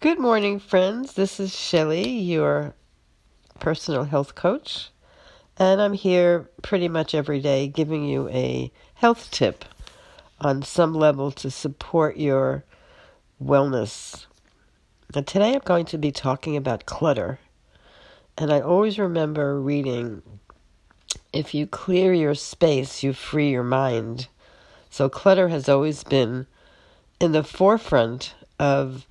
Good 0.00 0.18
morning, 0.18 0.60
friends. 0.60 1.12
This 1.12 1.38
is 1.38 1.54
Shelly, 1.54 2.08
your 2.08 2.72
personal 3.58 4.04
health 4.04 4.34
coach, 4.34 4.88
and 5.58 5.78
I'm 5.78 5.92
here 5.92 6.48
pretty 6.62 6.88
much 6.88 7.14
every 7.14 7.38
day 7.38 7.68
giving 7.68 8.06
you 8.06 8.26
a 8.30 8.72
health 8.94 9.30
tip 9.30 9.62
on 10.40 10.62
some 10.62 10.94
level 10.94 11.30
to 11.32 11.50
support 11.50 12.16
your 12.16 12.64
wellness. 13.44 14.24
Now, 15.14 15.20
today 15.20 15.52
I'm 15.52 15.60
going 15.66 15.84
to 15.84 15.98
be 15.98 16.12
talking 16.12 16.56
about 16.56 16.86
clutter, 16.86 17.38
and 18.38 18.50
I 18.50 18.62
always 18.62 18.98
remember 18.98 19.60
reading 19.60 20.22
if 21.30 21.52
you 21.52 21.66
clear 21.66 22.14
your 22.14 22.34
space, 22.34 23.02
you 23.02 23.12
free 23.12 23.50
your 23.50 23.64
mind. 23.64 24.28
So, 24.88 25.10
clutter 25.10 25.48
has 25.48 25.68
always 25.68 26.04
been 26.04 26.46
in 27.20 27.32
the 27.32 27.44
forefront 27.44 28.34
of 28.58 29.06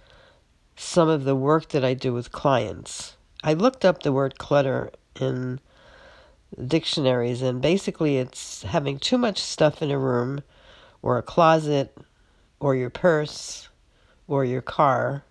some 0.82 1.10
of 1.10 1.26
the 1.26 1.36
work 1.36 1.68
that 1.68 1.84
I 1.84 1.94
do 1.94 2.14
with 2.14 2.32
clients. 2.32 3.18
I 3.44 3.54
looked 3.54 3.84
up 3.84 4.02
the 4.02 4.14
word 4.14 4.40
clutter 4.40 4.92
in 5.20 5.60
dictionaries, 6.66 7.42
and 7.42 7.62
basically 7.62 8.18
it's 8.18 8.64
having 8.64 8.98
too 8.98 9.18
much 9.18 9.40
stuff 9.40 9.82
in 9.82 9.92
a 9.92 10.00
room, 10.00 10.42
or 11.02 11.18
a 11.18 11.22
closet, 11.22 11.98
or 12.62 12.76
your 12.76 12.90
purse, 12.90 13.68
or 14.26 14.46
your 14.46 14.62
car 14.62 15.26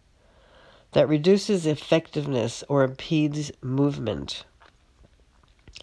that 0.93 1.09
reduces 1.09 1.65
effectiveness 1.65 2.63
or 2.69 2.85
impedes 2.85 3.51
movement. 3.63 4.45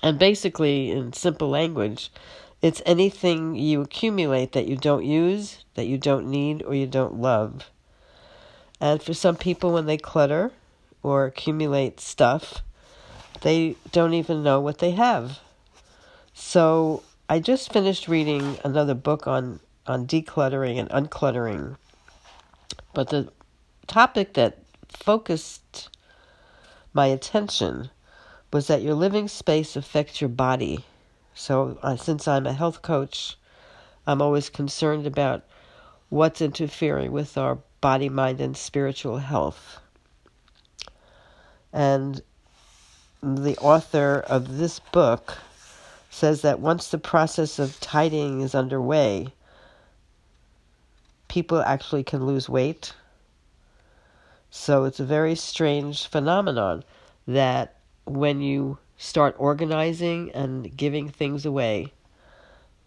And 0.03 0.19
basically, 0.19 0.91
in 0.91 1.13
simple 1.13 1.49
language, 1.49 2.11
it's 2.61 2.83
anything 2.85 3.55
you 3.55 3.81
accumulate 3.81 4.51
that 4.51 4.67
you 4.67 4.77
don't 4.77 5.05
use, 5.05 5.65
that 5.73 5.87
you 5.87 5.97
don't 5.97 6.27
need, 6.27 6.61
or 6.63 6.75
you 6.75 6.85
don't 6.85 7.19
love. 7.19 7.71
And 8.79 9.01
for 9.01 9.13
some 9.13 9.35
people, 9.35 9.73
when 9.73 9.85
they 9.85 9.97
clutter 9.97 10.51
or 11.01 11.25
accumulate 11.25 11.99
stuff, 11.99 12.61
they 13.41 13.75
don't 13.91 14.13
even 14.13 14.43
know 14.43 14.59
what 14.59 14.79
they 14.79 14.91
have. 14.91 15.39
So 16.33 17.03
I 17.29 17.39
just 17.39 17.71
finished 17.71 18.07
reading 18.07 18.57
another 18.63 18.93
book 18.93 19.27
on, 19.27 19.59
on 19.87 20.05
decluttering 20.05 20.79
and 20.79 20.89
uncluttering. 20.89 21.77
But 22.93 23.09
the 23.09 23.31
topic 23.87 24.33
that 24.33 24.59
focused 24.89 25.89
my 26.93 27.07
attention 27.07 27.89
was 28.51 28.67
that 28.67 28.81
your 28.81 28.93
living 28.93 29.27
space 29.27 29.75
affects 29.75 30.21
your 30.21 30.29
body. 30.29 30.85
So, 31.33 31.77
uh, 31.83 31.97
since 31.97 32.27
I'm 32.27 32.47
a 32.47 32.53
health 32.53 32.81
coach, 32.81 33.37
I'm 34.07 34.21
always 34.21 34.49
concerned 34.49 35.05
about 35.05 35.43
what's 36.09 36.41
interfering 36.41 37.11
with 37.11 37.37
our 37.37 37.57
body, 37.85 38.09
mind, 38.09 38.41
and 38.41 38.57
spiritual 38.57 39.19
health. 39.19 39.79
And 41.71 42.19
the 43.21 43.55
author 43.57 44.23
of 44.27 44.57
this 44.57 44.79
book 44.79 45.37
says 46.09 46.41
that 46.41 46.59
once 46.59 46.89
the 46.89 46.97
process 46.97 47.59
of 47.59 47.79
tidying 47.79 48.41
is 48.41 48.55
underway, 48.55 49.27
people 51.27 51.61
actually 51.61 52.03
can 52.03 52.25
lose 52.25 52.49
weight. 52.49 52.91
So 54.49 54.85
it's 54.85 54.99
a 54.99 55.05
very 55.05 55.35
strange 55.35 56.07
phenomenon 56.07 56.83
that 57.27 57.75
when 58.05 58.41
you 58.41 58.79
start 58.97 59.35
organizing 59.37 60.31
and 60.31 60.75
giving 60.75 61.07
things 61.07 61.45
away, 61.45 61.93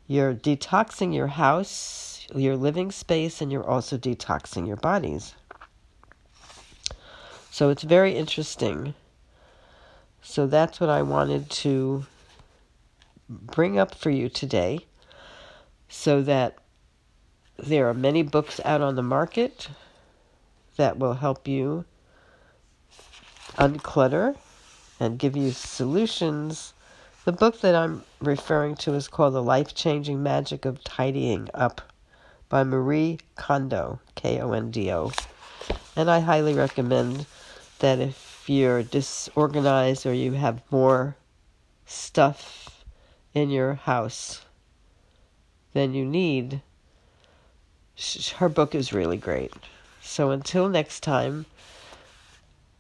you're 0.09 0.34
detoxing 0.34 1.14
your 1.14 1.28
house, 1.28 2.27
your 2.34 2.56
living 2.56 2.91
space 2.91 3.41
and 3.41 3.53
you're 3.53 3.69
also 3.69 3.97
detoxing 3.97 4.67
your 4.67 4.77
bodies. 4.77 5.34
So 7.50 7.69
it's 7.69 7.83
very 7.83 8.17
interesting. 8.17 8.95
So 10.23 10.47
that's 10.47 10.81
what 10.81 10.91
I 10.91 11.03
wanted 11.03 11.50
to 11.50 12.06
bring 13.28 13.78
up 13.78 13.95
for 13.95 14.11
you 14.11 14.28
today 14.28 14.81
so 15.88 16.22
that 16.22 16.56
there 17.59 17.88
are 17.88 17.94
many 17.94 18.22
books 18.22 18.60
out 18.65 18.81
on 18.81 18.94
the 18.94 19.03
market 19.03 19.69
that 20.77 20.99
will 20.99 21.15
help 21.15 21.47
you 21.47 21.84
unclutter 23.59 24.37
and 25.00 25.19
give 25.19 25.37
you 25.37 25.50
solutions. 25.50 26.72
The 27.28 27.33
book 27.33 27.61
that 27.61 27.75
I'm 27.75 28.05
referring 28.21 28.75
to 28.77 28.94
is 28.94 29.06
called 29.06 29.34
The 29.34 29.43
Life 29.43 29.75
Changing 29.75 30.22
Magic 30.22 30.65
of 30.65 30.83
Tidying 30.83 31.50
Up 31.53 31.83
by 32.49 32.65
Marie 32.65 33.19
Kondo, 33.37 34.00
K 34.15 34.41
O 34.41 34.53
N 34.53 34.71
D 34.71 34.91
O. 34.91 35.12
And 35.94 36.11
I 36.11 36.21
highly 36.21 36.55
recommend 36.55 37.27
that 37.81 37.99
if 37.99 38.44
you're 38.47 38.83
disorganized 38.83 40.06
or 40.06 40.15
you 40.15 40.33
have 40.33 40.62
more 40.71 41.16
stuff 41.84 42.83
in 43.34 43.50
your 43.50 43.75
house 43.75 44.47
than 45.75 45.93
you 45.93 46.06
need, 46.06 46.62
her 48.37 48.49
book 48.49 48.75
is 48.75 48.95
really 48.95 49.19
great. 49.19 49.53
So 50.00 50.31
until 50.31 50.71
next 50.71 51.00
time, 51.00 51.45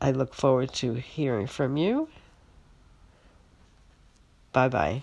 I 0.00 0.10
look 0.10 0.32
forward 0.32 0.72
to 0.76 0.94
hearing 0.94 1.46
from 1.46 1.76
you. 1.76 2.08
Bye 4.52 4.68
bye. 4.68 5.02